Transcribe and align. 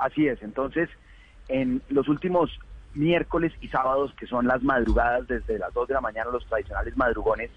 Así 0.00 0.26
es. 0.26 0.42
Entonces, 0.42 0.88
en 1.48 1.82
los 1.88 2.08
últimos 2.08 2.50
miércoles 2.94 3.52
y 3.60 3.68
sábados, 3.68 4.12
que 4.14 4.26
son 4.26 4.46
las 4.46 4.62
madrugadas 4.62 5.26
desde 5.28 5.58
las 5.58 5.72
2 5.74 5.88
de 5.88 5.94
la 5.94 6.00
mañana, 6.00 6.30
los 6.30 6.46
tradicionales 6.46 6.96
madrugones, 6.96 7.50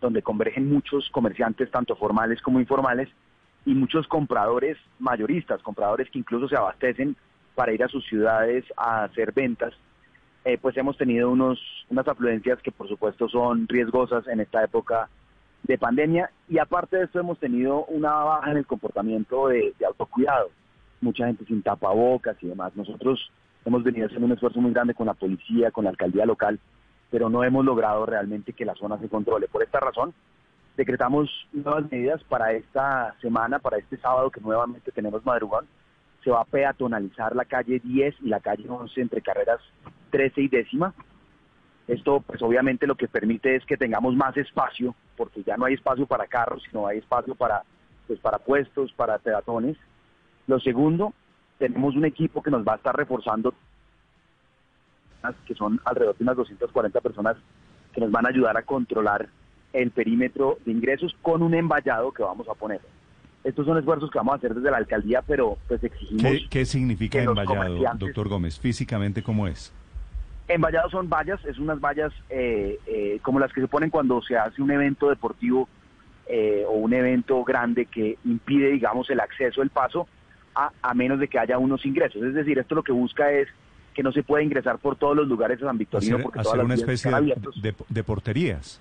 donde 0.00 0.22
convergen 0.22 0.70
muchos 0.70 1.08
comerciantes, 1.10 1.70
tanto 1.70 1.96
formales 1.96 2.40
como 2.42 2.60
informales, 2.60 3.08
y 3.64 3.74
muchos 3.74 4.06
compradores 4.06 4.78
mayoristas, 4.98 5.62
compradores 5.62 6.08
que 6.10 6.18
incluso 6.18 6.48
se 6.48 6.56
abastecen 6.56 7.16
para 7.54 7.72
ir 7.72 7.82
a 7.82 7.88
sus 7.88 8.06
ciudades 8.06 8.64
a 8.76 9.04
hacer 9.04 9.32
ventas, 9.32 9.74
eh, 10.44 10.56
pues 10.56 10.76
hemos 10.76 10.96
tenido 10.96 11.30
unos, 11.30 11.58
unas 11.90 12.06
afluencias 12.06 12.60
que 12.62 12.70
por 12.70 12.88
supuesto 12.88 13.28
son 13.28 13.66
riesgosas 13.68 14.26
en 14.28 14.40
esta 14.40 14.62
época 14.64 15.08
de 15.64 15.76
pandemia 15.76 16.30
y 16.48 16.58
aparte 16.58 16.96
de 16.96 17.04
esto 17.04 17.18
hemos 17.18 17.38
tenido 17.38 17.84
una 17.86 18.12
baja 18.12 18.52
en 18.52 18.58
el 18.58 18.66
comportamiento 18.66 19.48
de, 19.48 19.74
de 19.78 19.86
autocuidado, 19.86 20.50
mucha 21.00 21.26
gente 21.26 21.44
sin 21.44 21.62
tapabocas 21.62 22.36
y 22.42 22.48
demás. 22.48 22.74
Nosotros 22.76 23.30
hemos 23.64 23.82
venido 23.82 24.06
haciendo 24.06 24.26
un 24.26 24.32
esfuerzo 24.32 24.60
muy 24.60 24.72
grande 24.72 24.94
con 24.94 25.06
la 25.06 25.14
policía, 25.14 25.70
con 25.70 25.84
la 25.84 25.90
alcaldía 25.90 26.26
local, 26.26 26.58
pero 27.10 27.28
no 27.28 27.44
hemos 27.44 27.64
logrado 27.64 28.06
realmente 28.06 28.52
que 28.52 28.64
la 28.64 28.74
zona 28.74 28.98
se 28.98 29.08
controle. 29.08 29.48
Por 29.48 29.62
esta 29.62 29.80
razón, 29.80 30.14
decretamos 30.76 31.28
nuevas 31.52 31.90
medidas 31.90 32.22
para 32.24 32.52
esta 32.52 33.14
semana, 33.20 33.58
para 33.58 33.78
este 33.78 33.96
sábado 33.96 34.30
que 34.30 34.40
nuevamente 34.40 34.92
tenemos 34.92 35.24
madrugón. 35.24 35.66
Se 36.22 36.30
va 36.30 36.42
a 36.42 36.44
peatonalizar 36.44 37.34
la 37.34 37.44
calle 37.44 37.80
10 37.82 38.16
y 38.22 38.28
la 38.28 38.40
calle 38.40 38.68
11 38.68 39.00
entre 39.00 39.22
carreras 39.22 39.60
13 40.10 40.42
y 40.42 40.48
décima. 40.48 40.94
Esto 41.88 42.20
pues 42.20 42.42
obviamente 42.42 42.86
lo 42.86 42.96
que 42.96 43.08
permite 43.08 43.56
es 43.56 43.64
que 43.64 43.76
tengamos 43.76 44.14
más 44.14 44.36
espacio, 44.36 44.94
porque 45.16 45.42
ya 45.42 45.56
no 45.56 45.64
hay 45.64 45.74
espacio 45.74 46.06
para 46.06 46.26
carros, 46.26 46.62
sino 46.68 46.86
hay 46.86 46.98
espacio 46.98 47.34
para, 47.34 47.62
pues, 48.06 48.20
para 48.20 48.38
puestos, 48.38 48.92
para 48.92 49.18
peatones. 49.18 49.76
Lo 50.48 50.58
segundo, 50.58 51.12
tenemos 51.58 51.94
un 51.94 52.04
equipo 52.06 52.42
que 52.42 52.50
nos 52.50 52.66
va 52.66 52.72
a 52.72 52.76
estar 52.76 52.96
reforzando, 52.96 53.54
que 55.46 55.54
son 55.54 55.80
alrededor 55.84 56.16
de 56.16 56.24
unas 56.24 56.36
240 56.36 57.00
personas 57.00 57.36
que 57.92 58.00
nos 58.00 58.10
van 58.10 58.26
a 58.26 58.30
ayudar 58.30 58.56
a 58.56 58.62
controlar 58.62 59.28
el 59.72 59.90
perímetro 59.90 60.58
de 60.64 60.72
ingresos 60.72 61.14
con 61.22 61.42
un 61.42 61.54
envallado 61.54 62.10
que 62.12 62.22
vamos 62.22 62.48
a 62.48 62.54
poner. 62.54 62.80
Estos 63.44 63.66
son 63.66 63.78
esfuerzos 63.78 64.10
que 64.10 64.18
vamos 64.18 64.32
a 64.32 64.36
hacer 64.36 64.54
desde 64.54 64.70
la 64.70 64.78
alcaldía, 64.78 65.22
pero 65.22 65.58
pues 65.68 65.84
exigimos... 65.84 66.22
¿Qué, 66.22 66.48
qué 66.48 66.64
significa 66.64 67.20
que 67.20 67.26
comerciantes- 67.26 67.98
doctor 67.98 68.28
Gómez? 68.28 68.58
Físicamente, 68.58 69.22
¿cómo 69.22 69.46
es? 69.46 69.72
Envallados 70.48 70.92
son 70.92 71.10
vallas, 71.10 71.44
es 71.44 71.58
unas 71.58 71.78
vallas 71.78 72.10
eh, 72.30 72.78
eh, 72.86 73.18
como 73.22 73.38
las 73.38 73.52
que 73.52 73.60
se 73.60 73.68
ponen 73.68 73.90
cuando 73.90 74.22
se 74.22 74.36
hace 74.38 74.62
un 74.62 74.70
evento 74.70 75.10
deportivo 75.10 75.68
eh, 76.26 76.64
o 76.66 76.72
un 76.72 76.94
evento 76.94 77.44
grande 77.44 77.84
que 77.84 78.16
impide, 78.24 78.70
digamos, 78.70 79.10
el 79.10 79.20
acceso, 79.20 79.60
el 79.60 79.68
paso, 79.68 80.08
a, 80.66 80.72
a 80.82 80.94
menos 80.94 81.20
de 81.20 81.28
que 81.28 81.38
haya 81.38 81.58
unos 81.58 81.84
ingresos. 81.86 82.22
Es 82.22 82.34
decir, 82.34 82.58
esto 82.58 82.74
lo 82.74 82.82
que 82.82 82.92
busca 82.92 83.30
es 83.30 83.48
que 83.94 84.02
no 84.02 84.12
se 84.12 84.22
pueda 84.22 84.42
ingresar 84.42 84.78
por 84.78 84.96
todos 84.96 85.16
los 85.16 85.26
lugares 85.28 85.58
de 85.60 85.66
San 85.66 85.76
Victorino 85.78 86.16
Hacer, 86.16 86.22
porque 86.24 86.38
hacer 86.40 86.44
todas 86.52 86.58
las 86.58 86.64
una 86.66 86.74
especie 86.74 87.08
están 87.10 87.26
de, 87.26 87.70
de- 87.70 87.74
de 87.88 88.04
porterías. 88.04 88.80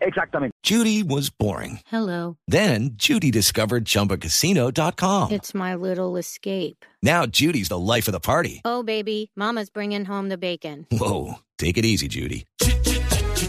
Exactamente. 0.00 0.52
Judy 0.62 1.02
was 1.02 1.28
boring. 1.30 1.80
Hello. 1.90 2.36
Then 2.46 2.90
Judy 2.96 3.30
discovered 3.32 3.84
ChumbaCasino.com. 3.84 5.32
It's 5.32 5.54
my 5.54 5.74
little 5.74 6.16
escape. 6.16 6.84
Now 7.02 7.26
Judy's 7.26 7.68
the 7.68 7.78
life 7.78 8.06
of 8.08 8.12
the 8.12 8.20
party. 8.20 8.60
Oh, 8.64 8.82
baby, 8.84 9.30
Mama's 9.36 9.70
bringing 9.70 10.04
home 10.04 10.28
the 10.28 10.38
bacon. 10.38 10.86
Whoa, 10.92 11.40
take 11.58 11.78
it 11.78 11.84
easy, 11.84 12.06
Judy. 12.06 12.44